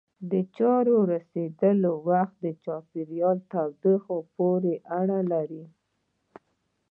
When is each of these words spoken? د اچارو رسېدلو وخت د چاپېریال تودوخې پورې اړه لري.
د 0.29 0.31
اچارو 0.43 0.95
رسېدلو 1.13 1.93
وخت 2.09 2.35
د 2.45 2.47
چاپېریال 2.65 3.37
تودوخې 3.51 4.19
پورې 4.35 4.73
اړه 4.99 5.19
لري. 5.31 5.63